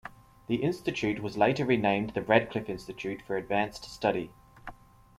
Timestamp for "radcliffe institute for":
2.23-3.37